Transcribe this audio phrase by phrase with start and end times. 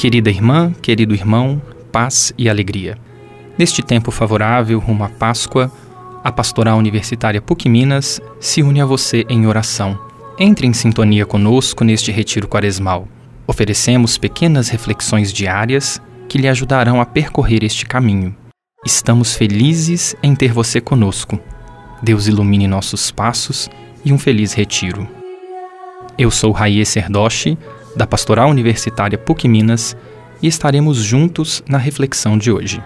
[0.00, 1.60] Querida irmã, querido irmão,
[1.92, 2.96] paz e alegria.
[3.58, 5.70] Neste tempo favorável rumo à Páscoa,
[6.24, 9.98] a Pastoral Universitária PUC Minas se une a você em oração.
[10.38, 13.06] Entre em sintonia conosco neste retiro quaresmal.
[13.46, 16.00] Oferecemos pequenas reflexões diárias
[16.30, 18.34] que lhe ajudarão a percorrer este caminho.
[18.86, 21.38] Estamos felizes em ter você conosco.
[22.02, 23.68] Deus ilumine nossos passos
[24.04, 25.08] e um feliz retiro.
[26.18, 27.58] Eu sou Raie Serdoshi,
[27.96, 29.96] da Pastoral Universitária PUC Minas,
[30.42, 32.82] e estaremos juntos na reflexão de hoje.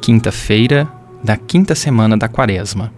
[0.00, 0.88] Quinta-feira
[1.22, 2.92] da quinta semana da Quaresma.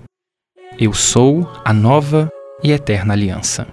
[0.79, 2.31] Eu sou a nova
[2.63, 3.67] e eterna aliança.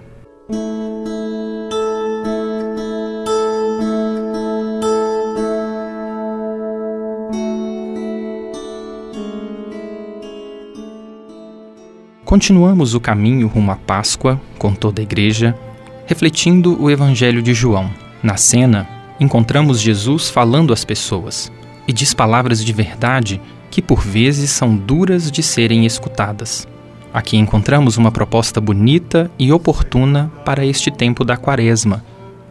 [12.28, 15.58] Continuamos o caminho rumo à Páscoa com toda a Igreja,
[16.04, 17.90] refletindo o Evangelho de João.
[18.22, 18.86] Na cena,
[19.18, 21.50] encontramos Jesus falando às pessoas
[21.86, 26.68] e diz palavras de verdade que por vezes são duras de serem escutadas.
[27.14, 32.04] Aqui encontramos uma proposta bonita e oportuna para este tempo da Quaresma,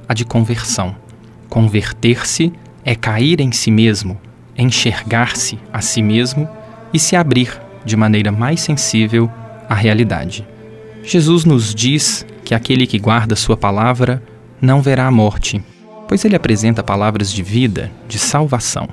[0.10, 0.96] a de conversão.
[1.50, 2.52] Converter-se
[2.84, 4.20] é cair em si mesmo,
[4.58, 6.50] enxergar-se a si mesmo
[6.92, 9.30] e se abrir de maneira mais sensível
[9.70, 10.46] a realidade.
[11.04, 14.22] Jesus nos diz que aquele que guarda Sua palavra
[14.62, 15.64] não verá a morte,
[16.08, 18.88] pois ele apresenta palavras de vida, de salvação.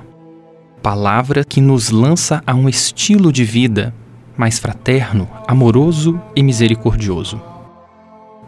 [0.81, 3.93] Palavra que nos lança a um estilo de vida
[4.37, 7.41] mais fraterno, amoroso e misericordioso.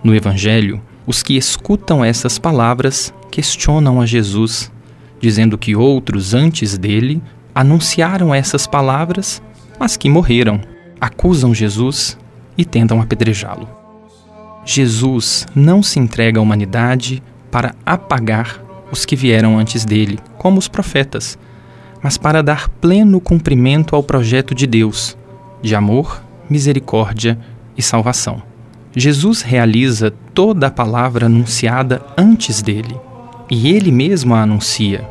[0.03, 4.71] No Evangelho, os que escutam essas palavras questionam a Jesus,
[5.19, 7.21] dizendo que outros antes dele
[7.55, 9.41] anunciaram essas palavras,
[9.79, 10.61] mas que morreram
[10.99, 12.17] acusam Jesus
[12.57, 13.67] e tentam apedrejá-lo.
[14.65, 18.61] Jesus não se entrega à humanidade para apagar
[18.91, 21.37] os que vieram antes dele, como os profetas,
[22.01, 25.17] mas para dar pleno cumprimento ao projeto de Deus,
[25.61, 27.39] de amor, misericórdia
[27.77, 28.41] e salvação.
[28.95, 32.95] Jesus realiza toda a palavra anunciada antes dele,
[33.49, 35.07] e ele mesmo a anuncia,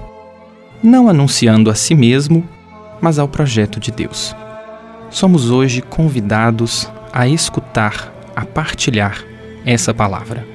[0.82, 2.44] não anunciando a si mesmo,
[3.00, 4.34] mas ao projeto de Deus
[5.16, 9.24] somos hoje convidados a escutar, a partilhar
[9.64, 10.46] essa palavra,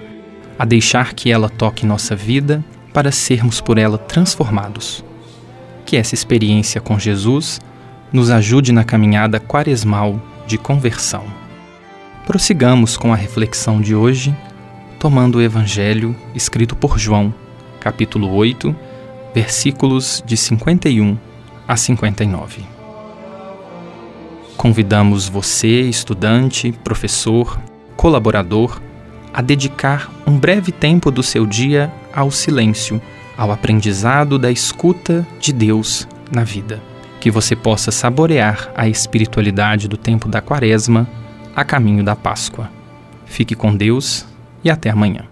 [0.60, 2.64] a deixar que ela toque nossa vida
[2.94, 5.04] para sermos por ela transformados.
[5.84, 7.60] Que essa experiência com Jesus
[8.14, 11.24] nos ajude na caminhada quaresmal de conversão.
[12.28, 14.32] Prossigamos com a reflexão de hoje,
[15.00, 17.34] tomando o Evangelho escrito por João,
[17.80, 18.76] capítulo 8,
[19.34, 21.18] versículos de 51
[21.68, 22.71] a 59.
[24.62, 27.60] Convidamos você, estudante, professor,
[27.98, 28.80] colaborador,
[29.34, 33.02] a dedicar um breve tempo do seu dia ao silêncio,
[33.36, 36.80] ao aprendizado da escuta de Deus na vida.
[37.20, 41.10] Que você possa saborear a espiritualidade do tempo da Quaresma
[41.56, 42.70] a caminho da Páscoa.
[43.26, 44.28] Fique com Deus
[44.64, 45.31] e até amanhã.